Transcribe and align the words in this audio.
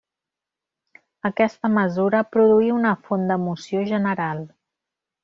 Aquesta 1.29 1.69
mesura 1.75 2.21
produí 2.37 2.71
una 2.79 2.95
fonda 3.11 3.39
emoció 3.43 3.85
general. 3.93 4.41